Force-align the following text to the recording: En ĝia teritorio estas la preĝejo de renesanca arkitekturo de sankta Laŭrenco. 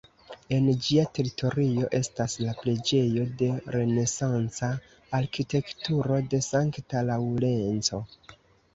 En 0.55 0.69
ĝia 0.85 1.03
teritorio 1.17 1.89
estas 1.97 2.37
la 2.45 2.55
preĝejo 2.63 3.27
de 3.43 3.51
renesanca 3.77 4.73
arkitekturo 5.21 6.21
de 6.35 6.45
sankta 6.51 7.09
Laŭrenco. 7.13 8.07